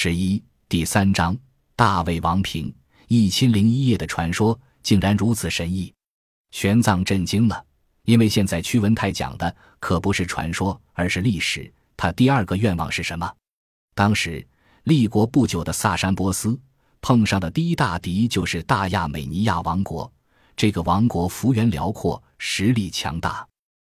[0.00, 1.36] 十一第三章
[1.74, 2.72] 大魏王平
[3.08, 5.92] 一千零一夜的传说竟然如此神异，
[6.52, 7.64] 玄奘震惊了，
[8.04, 11.68] 因为现在屈文泰讲的可不是传说，而是历史。
[11.96, 13.28] 他第二个愿望是什么？
[13.96, 14.46] 当时
[14.84, 16.56] 立国不久的萨珊波斯
[17.00, 20.08] 碰上的第一大敌就是大亚美尼亚王国。
[20.54, 23.44] 这个王国幅员辽阔，实力强大。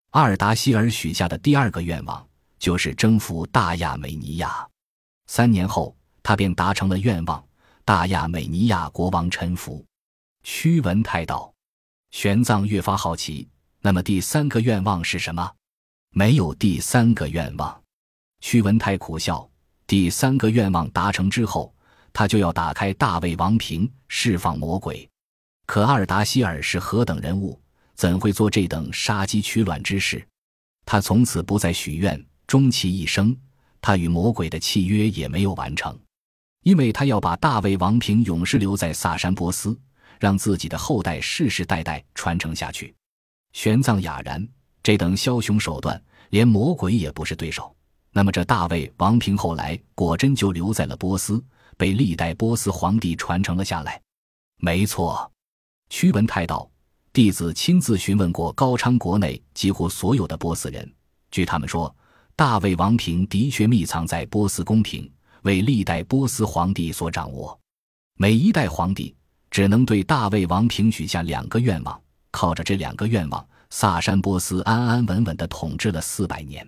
[0.09, 2.27] 阿尔达希尔许下的第二个愿望
[2.59, 4.67] 就是征服大亚美尼亚。
[5.27, 7.43] 三年后，他便达成了愿望，
[7.85, 9.83] 大亚美尼亚国王臣服。
[10.43, 11.53] 屈文泰道
[12.11, 13.47] ：“玄奘越发好奇，
[13.81, 15.49] 那么第三个愿望是什么？
[16.11, 17.81] 没有第三个愿望。”
[18.41, 19.49] 屈文泰苦笑
[19.87, 21.73] ：“第三个愿望达成之后，
[22.11, 25.09] 他就要打开大卫王瓶，释放魔鬼。
[25.65, 27.57] 可阿尔达希尔是何等人物，
[27.95, 30.27] 怎会做这等杀鸡取卵之事？
[30.85, 33.35] 他从此不再许愿，终其一生。”
[33.83, 35.99] 他与魔鬼的契约也没有完成，
[36.63, 39.77] 因为他要把大卫王平永世留在萨珊波斯，
[40.21, 42.95] 让自己的后代世世代代传承下去。
[43.51, 44.47] 玄奘哑然，
[44.81, 47.75] 这等枭雄手段，连魔鬼也不是对手。
[48.13, 51.43] 那么这大卫王平后来果真就留在了波斯，
[51.75, 54.01] 被历代波斯皇帝传承了下来？
[54.61, 55.29] 没错，
[55.89, 56.71] 屈文泰道，
[57.11, 60.89] 弟子亲自询问过高昌国内几乎所有的波斯人，
[61.31, 61.93] 据他们说。
[62.35, 65.09] 大卫王平的确密藏在波斯宫廷，
[65.43, 67.57] 为历代波斯皇帝所掌握。
[68.17, 69.15] 每一代皇帝
[69.51, 76.67] 只能对大卫王平许下两个愿望，靠着这两个愿望，萨珊波斯安安稳稳地统治了四百年。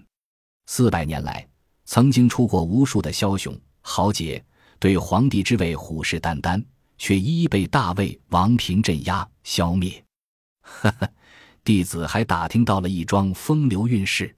[0.67, 1.47] 四百年来，
[1.85, 4.43] 曾经出过无数的枭雄豪杰，
[4.77, 6.63] 对皇帝之位虎视眈眈，
[6.99, 10.03] 却一一被大卫王平镇压消灭。
[10.61, 11.09] 呵呵，
[11.63, 14.35] 弟子还打听到了一桩风流韵事。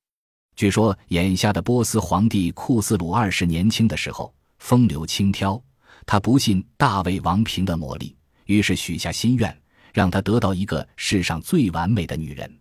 [0.58, 5.62] 据说，眼下的波斯皇帝库斯鲁二世年轻的时候风流轻佻，
[6.04, 9.56] 他不信大卫王平的魔力，于是许下心愿，
[9.94, 12.52] 让他得到一个世上最完美的女人。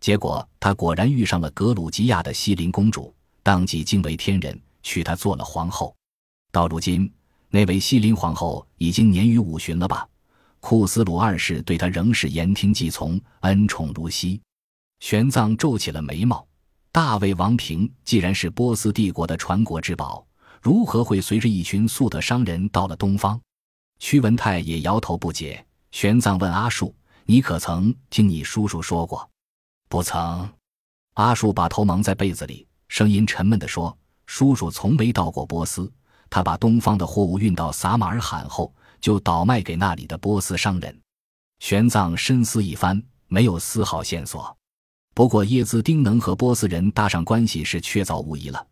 [0.00, 5.96] 结果，他果然遇上了格鲁吉亚的西林公主，当即惊为天人，娶她做了皇后。
[6.52, 7.10] 到如今，
[7.48, 10.06] 那位西林皇后已经年逾五旬了吧？
[10.60, 14.38] 库斯鲁二世对她仍是言听计从，恩宠如昔。
[14.98, 16.46] 玄奘皱起了眉毛。
[16.92, 20.26] 大卫王平既然是波斯帝国的传国之宝，
[20.60, 23.40] 如何会随着一群粟特商人到了东方？
[24.00, 25.64] 屈文泰也摇头不解。
[25.92, 26.92] 玄奘问阿术
[27.26, 29.28] ：“你可曾听你叔叔说过
[29.88, 30.48] ？”“不曾。”
[31.14, 33.96] 阿术把头蒙在被子里，声音沉闷地说
[34.26, 35.90] ：“叔叔从没到过波斯。
[36.28, 41.00] 他把东方的货物运到撒马尔罕后，就倒卖给那里的波斯商人。”
[41.60, 44.56] 玄奘深思一番，没有丝毫线索。
[45.14, 48.66] 不过，叶兹丁能和波斯人搭上关系是确凿无疑了。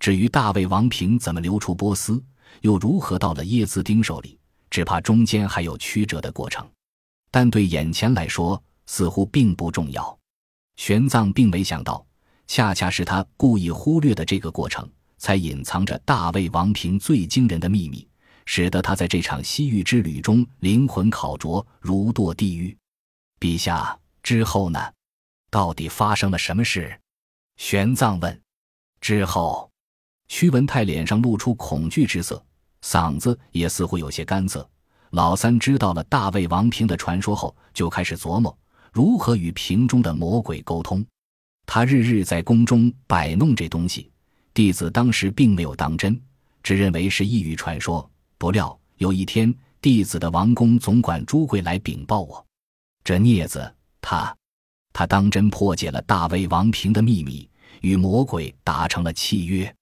[0.00, 2.20] 至于大卫王平怎么流出波斯，
[2.62, 4.38] 又如何到了叶兹丁手里，
[4.68, 6.66] 只怕中间还有曲折的过程。
[7.30, 10.18] 但对眼前来说，似乎并不重要。
[10.76, 12.04] 玄奘并没想到，
[12.48, 14.88] 恰恰是他故意忽略的这个过程，
[15.18, 18.08] 才隐藏着大卫王平最惊人的秘密，
[18.44, 22.76] 使得他在这场西域之旅中灵魂烤灼，如堕地狱。
[23.38, 24.80] 陛下之后呢？
[25.52, 26.98] 到底发生了什么事？
[27.58, 28.40] 玄奘问。
[29.02, 29.70] 之后，
[30.26, 32.42] 屈文泰脸上露出恐惧之色，
[32.82, 34.66] 嗓子也似乎有些干涩。
[35.10, 38.58] 老三知道了大魏王平的传说后，就开始琢磨
[38.92, 41.04] 如何与瓶中的魔鬼沟通。
[41.66, 44.10] 他日日在宫中摆弄这东西，
[44.54, 46.18] 弟子当时并没有当真，
[46.62, 48.10] 只认为是异域传说。
[48.38, 52.42] 不料有一天，弟子的王宫总管朱贵来禀报我，
[53.04, 53.70] 这孽子
[54.00, 54.34] 他。
[54.92, 57.48] 他当真破解了大卫王平的秘密，
[57.80, 59.74] 与魔鬼达成了契约。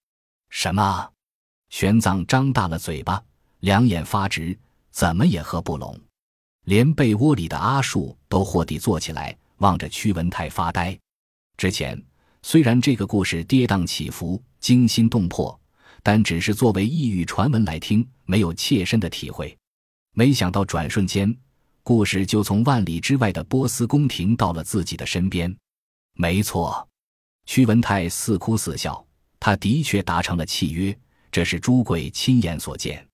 [0.48, 1.10] 什么？
[1.69, 3.22] 玄奘张大了嘴巴，
[3.60, 4.59] 两眼发直，
[4.91, 5.98] 怎么也合不拢。
[6.65, 10.98] 连被窝里的阿树都霍地坐起来，望着屈文泰发呆。
[11.56, 12.00] 之前
[12.42, 15.59] 虽然这个故事跌宕起伏、惊心动魄，
[16.03, 19.56] 但只是作为异域传闻来听，没有切身的体会。
[20.15, 21.36] 没想到转瞬间。
[21.82, 25.54] 故事就从万里之外的波斯宫廷到了自己的身边。
[26.15, 26.86] 没错，
[27.47, 29.04] 屈文泰似哭似笑，
[29.38, 30.97] 他的确达成了契约，
[31.32, 33.06] 这是朱贵亲眼所见。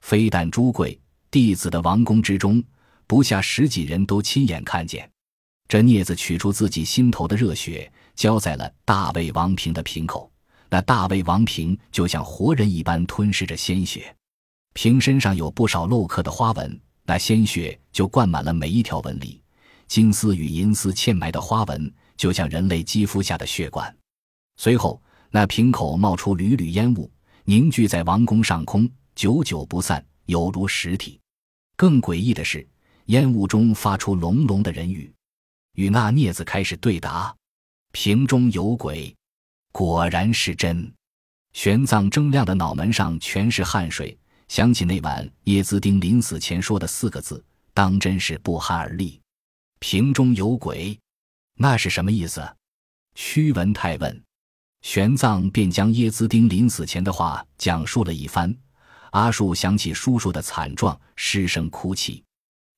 [0.00, 0.98] 非但朱贵，
[1.30, 2.62] 弟子的王宫之中
[3.06, 5.08] 不下十几人都亲眼看见。
[5.68, 10.30] 这镊子取出自己心头的热血，浇在了大魏王平的瓶口，
[10.70, 14.14] 那大魏王平就像活人一般吞噬着鲜血，
[14.74, 16.80] 瓶身上有不少镂刻的花纹。
[17.06, 19.40] 那鲜血就灌满了每一条纹理，
[19.86, 23.96] 金丝与银丝嵌埋的花纹，就像人类肌肤下的血管。
[24.56, 25.00] 随后，
[25.30, 27.10] 那瓶口冒出缕缕烟雾，
[27.44, 31.20] 凝聚在王宫上空，久久不散，犹如实体。
[31.76, 32.66] 更诡异的是，
[33.06, 35.12] 烟雾中发出隆隆的人语，
[35.74, 37.32] 与那镊子开始对答
[37.92, 39.14] ：“瓶中有鬼，
[39.70, 40.92] 果然是真。”
[41.52, 44.18] 玄奘睁亮的脑门上全是汗水，
[44.48, 47.44] 想起那晚叶兹丁临死前说的四个字，
[47.74, 49.20] 当真是不寒而栗。
[49.78, 50.98] 瓶中有鬼，
[51.58, 52.42] 那是什么意思？
[53.14, 54.22] 屈文泰问。
[54.82, 58.54] 玄奘便将耶兹丁临死前的话讲述了一番。
[59.10, 62.22] 阿树想起叔叔的惨状，失声哭泣。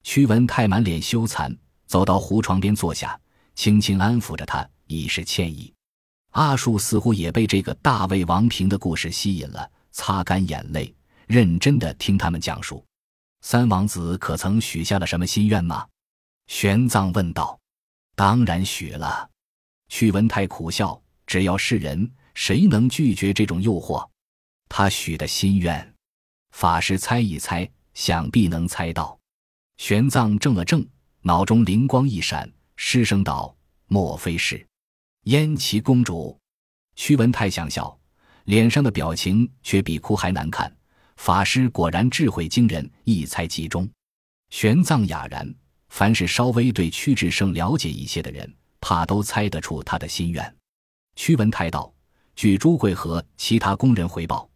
[0.04, 1.54] 屈文泰满脸羞惭，
[1.86, 3.20] 走到胡床边坐下，
[3.54, 5.72] 轻轻安抚着他，以示歉意。
[6.30, 10.94] 阿树似乎也被这个大魏王平的故事吸引了，擦干眼泪，
[11.28, 12.84] 认真的听他们讲述。
[13.42, 15.86] 三王子可曾许下了什么心愿吗？
[16.48, 17.58] 玄奘问道。
[18.16, 19.30] 当然许了。
[19.88, 24.08] 屈文泰苦笑，只要是人，谁能拒绝这种诱惑？
[24.68, 25.94] 他许的心愿，
[26.50, 29.18] 法师猜一猜，想必能猜到。
[29.76, 30.86] 玄奘怔了怔，
[31.20, 34.66] 脑中灵光一闪，失声道：“莫非是？”
[35.24, 36.38] 燕齐公主，
[36.96, 37.96] 屈文泰想笑，
[38.44, 40.74] 脸上的表情却比哭还难看。
[41.18, 43.86] 法师果然智慧惊人，一猜即中。
[44.50, 45.52] 玄奘哑然，
[45.88, 48.50] 凡是稍微对屈志胜了解一些的人，
[48.80, 50.56] 怕都猜得出他的心愿。
[51.16, 51.92] 屈文泰道
[52.36, 54.48] ：“据朱贵和其他工人回报，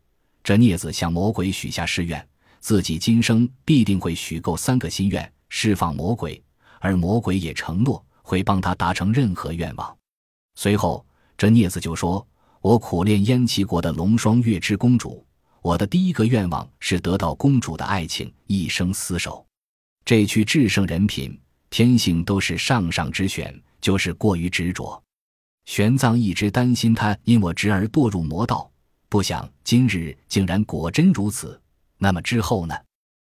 [0.45, 2.27] 这镊子向魔鬼许下誓愿，
[2.61, 6.41] 自己今生必定会许够三个心愿，释放魔鬼，
[6.79, 9.95] 而魔鬼也承诺会帮他达成任何愿望。”
[10.55, 11.05] 随后，
[11.37, 12.25] 这镊子就说
[12.63, 15.27] ：“我苦练燕齐国的龙双月之公主，
[15.63, 19.47] 我的第一个愿望是得到公主的爱情，一生厮守。
[20.05, 25.01] 这区制胜人品，天性都是上上之选，就是过于执着。
[25.65, 28.69] 玄奘一直担心他因我侄儿堕入魔道，
[29.09, 31.59] 不想今日竟然果真如此。
[31.97, 32.75] 那么之后呢？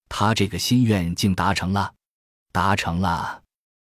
[0.07, 1.91] 他这个心愿竟达成了，
[2.51, 3.41] 达成了。”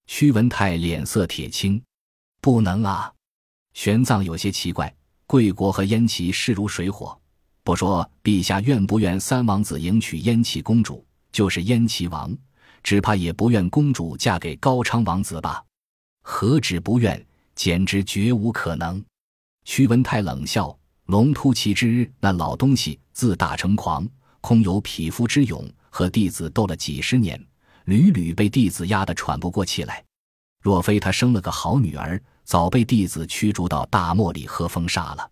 [0.06, 1.80] 屈文泰脸色铁青。
[2.40, 3.12] 不能啊！
[3.72, 4.92] 玄奘有些奇怪。
[5.26, 7.18] 贵国和燕齐势如水火，
[7.64, 11.02] 不说陛下愿不愿三王子迎娶燕齐公主，
[11.32, 12.36] 就是燕齐王，
[12.82, 15.64] 只怕也不愿公主嫁给高昌王子吧？
[16.22, 19.02] 何止不愿，简直绝无可能！
[19.64, 20.76] 屈文泰冷笑
[21.06, 24.06] ：“龙突其之那老东西自大成狂，
[24.42, 27.42] 空有匹夫之勇，和弟子斗了几十年，
[27.86, 30.04] 屡屡被弟子压得喘不过气来。
[30.60, 35.30] 若非他生了个好女儿。”早被弟子驱逐到大漠里喝风沙了。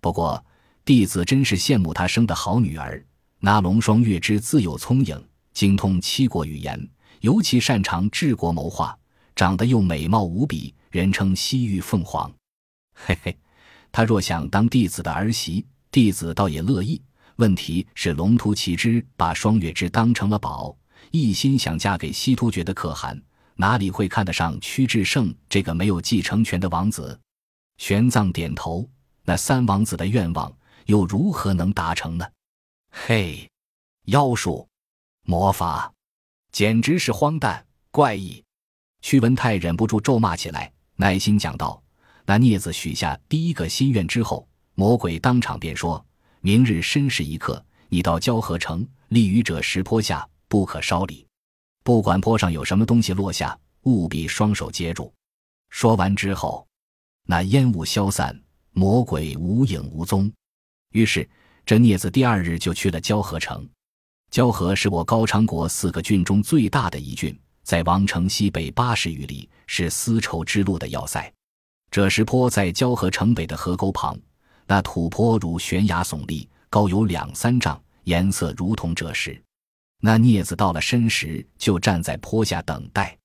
[0.00, 0.42] 不过
[0.86, 3.04] 弟子真是羡慕他生的好女儿。
[3.40, 5.20] 那龙双月之自幼聪颖，
[5.52, 6.88] 精通七国语言，
[7.22, 8.96] 尤其擅长治国谋划，
[9.34, 12.32] 长得又美貌无比，人称西域凤凰。
[12.94, 13.36] 嘿嘿，
[13.90, 17.02] 他若想当弟子的儿媳，弟子倒也乐意。
[17.34, 20.76] 问题是龙突奇之把双月之当成了宝，
[21.10, 23.20] 一心想嫁给西突厥的可汗。
[23.56, 27.18] 哪里会看得上屈志胜这个没有继承权的王子？
[27.78, 28.88] 玄奘点头。
[29.28, 30.56] 那三王子的愿望
[30.86, 32.26] 又如何能达成呢？
[32.90, 33.48] 嘿，
[34.06, 34.66] 妖术、
[35.22, 35.92] 魔法，
[36.50, 38.42] 简直是荒诞怪异。
[39.02, 41.82] 屈文泰忍不住咒骂起来，耐心讲道
[42.24, 46.04] ：“那镊子许下第一个心愿之后，魔鬼当场便说：
[46.40, 51.24] 明日申时一刻，你到交河城，立于者石坡下，不可烧离。”
[51.84, 55.12] 不管坡上有什么东西落下，务必双手接住。
[55.70, 56.66] 说完之后，
[57.24, 58.40] 那烟雾消散，
[58.72, 60.32] 魔鬼无影无踪。
[60.92, 61.28] 于是，
[61.64, 63.68] 这镊子第二日就去了交河城。
[64.30, 71.32] 交河是我高昌国四个郡中最大的一郡，在王城西北八十余里，是丝绸之路的要塞。
[71.90, 74.18] 这石坡在交河城北的河沟旁，
[74.66, 79.40] 那土坡如悬崖耸立，高有两三丈，颜色如同赭石。
[80.00, 83.16] 那镊子到了申时，就站在坡下等待。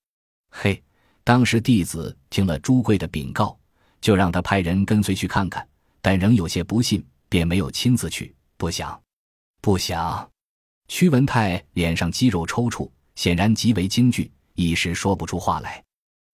[0.52, 0.82] 嘿，
[1.24, 3.58] 当时弟子听了朱贵的禀告，
[4.00, 5.68] 就让他派人跟随去看看，
[6.02, 8.36] 但仍有些不信，便没有亲自去。
[8.58, 9.02] 不想，
[9.62, 10.30] 不想。
[10.90, 15.82] 屈文泰脸上肌肉抽搐，显然极为惊惧，一时说不出话来。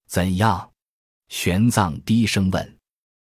[0.08, 0.68] 怎样？
[1.30, 2.78] 玄奘低声问。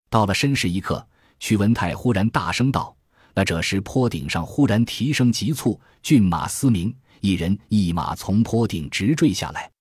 [0.10, 1.08] 到了申时一刻，
[1.40, 2.94] 屈文泰忽然大声道。
[3.34, 9.72] 那这时，坡顶上忽然蹄声急促，骏马嘶鸣，一人一马从坡顶直坠下来。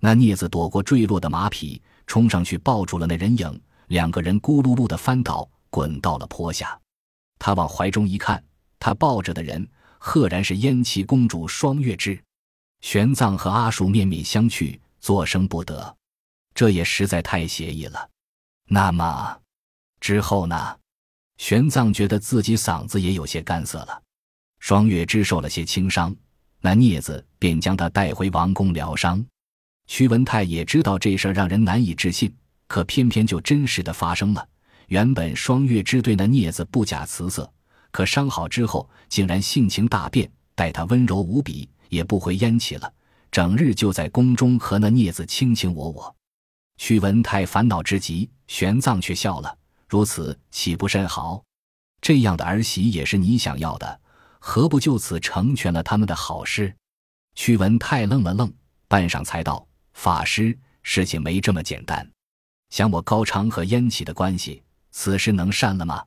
[0.00, 6.80] 那镊子躲过坠落的马匹，冲上去抱住了那人影，两个人咕噜噜的翻倒，滚到了坡下。
[7.44, 8.42] 他往怀中一看，
[8.78, 12.18] 他抱着的人，赫然是燕齐公主双月枝。
[12.80, 15.94] 玄奘和阿术面面相觑，作声不得。
[16.54, 18.08] 这也实在太邪异了。
[18.70, 19.38] 那么，
[20.00, 20.78] 之后呢？
[21.36, 24.02] 玄奘觉得自己嗓子也有些干涩了，
[24.58, 26.16] 双月枝受了些轻伤，
[26.62, 29.22] 那镊子便将他带回王宫疗伤。
[29.86, 32.34] 屈文泰也知道这事儿让人难以置信，
[32.68, 34.48] 可偏偏就真实的发生了。
[34.88, 37.50] 原本双月之对那孽子不假辞色，
[37.90, 42.92] 可伤好之后竟然性情大变，待他温柔无比，也不回燕齐了，
[43.30, 46.14] 整日就在宫中和那孽子卿卿我我。
[46.76, 49.56] 屈文泰烦恼之极，玄奘却笑了
[49.88, 51.42] ：“如此岂不甚好？
[52.00, 54.00] 这样的儿媳也是你想要的，
[54.38, 56.74] 何不就此成全了他们的好事？”
[57.36, 58.52] 屈文泰愣了愣，
[58.88, 62.08] 半晌才道：“法师，事情没这么简单。
[62.70, 64.62] 想我高昌和燕齐的关系，
[64.96, 66.04] 此事能善了吗？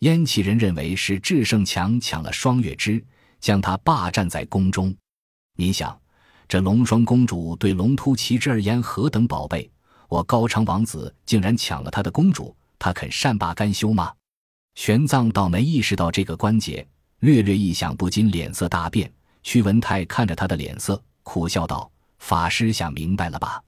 [0.00, 3.02] 燕齐人认为是智胜强抢了双月枝，
[3.40, 4.94] 将他霸占在宫中。
[5.56, 5.98] 你想，
[6.46, 9.68] 这龙双公主对龙突骑之而言何等宝贝？”
[10.08, 14.12] 我高昌王子竟然抢了他的公主，他肯善罢甘休吗？
[14.74, 16.86] 玄奘倒没意识到这个关节，
[17.20, 19.10] 略略一想，不禁脸色大变。
[19.42, 23.62] 屈文泰看着他的脸色，苦笑道：“法师想明白了吧？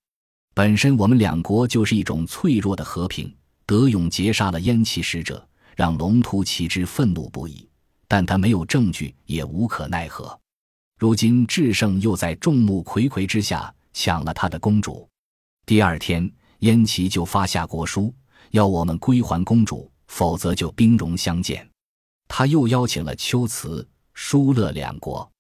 [0.52, 3.34] 本身我们两国就是一种脆弱的和平。
[3.70, 7.68] 德勇劫杀了燕齐使者，让龙突骑之愤怒不已，
[8.08, 10.36] 但他没有证据，也无可奈何。
[10.98, 15.08] 如今智胜又在众目睽睽之下抢了他的公主。”
[15.64, 18.12] 第二天，燕齐就发下国书，
[18.50, 21.64] 要我们归还公主，否则就兵戎相见。
[22.26, 25.30] 他又邀请了龟兹、疏勒两国。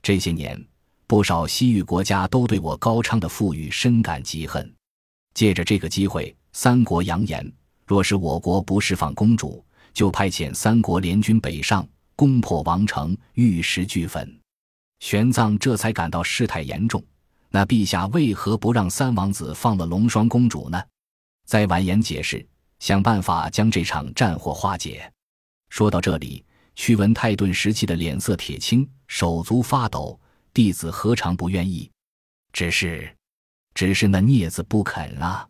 [0.00, 0.58] 这些年，
[1.06, 4.74] 不少西域国家都对我高昌的富裕深感嫉恨。
[5.34, 7.52] 借着这个机会，三国扬言，
[7.86, 11.86] 若是我国不释放公主，就派遣三国联军北上，
[12.16, 14.40] 攻破王城，玉石俱焚。
[15.00, 17.04] 玄奘这才感到事态严重。
[17.50, 20.82] 那陛下为何不让三王子放了龙双公主呢？
[21.46, 22.44] 再婉言解释，
[22.80, 25.08] 想办法将这场战火化解。
[25.68, 30.18] 说到这里，屈文泰顿时气的脸色铁青，手足发抖。
[30.52, 31.90] 弟子何尝不愿意？
[32.52, 33.14] 只是，
[33.74, 35.46] 只是那孽子不肯啊！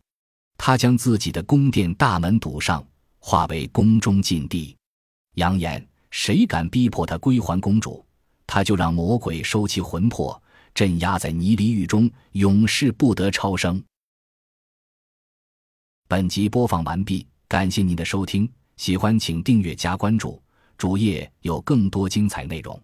[0.67, 2.83] 他将自己的宫殿大门堵上，
[3.19, 4.75] 化为宫中禁地，
[5.35, 8.03] 扬言谁敢逼迫他归还公主，
[8.47, 10.43] 他就让魔鬼收其魂魄。
[10.73, 13.85] 镇压在泥犁狱中，永世不得超生。
[16.09, 20.43] 本集播放完毕，感谢您的收听，喜欢请订阅加关注，
[20.79, 22.83] 主页有更多精彩内容。